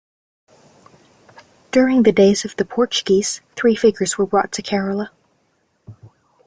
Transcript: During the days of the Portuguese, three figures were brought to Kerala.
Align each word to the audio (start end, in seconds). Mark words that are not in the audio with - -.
During 1.69 2.01
the 2.01 2.11
days 2.11 2.43
of 2.43 2.55
the 2.55 2.65
Portuguese, 2.65 3.41
three 3.55 3.75
figures 3.75 4.17
were 4.17 4.25
brought 4.25 4.51
to 4.53 4.63
Kerala. 4.63 5.09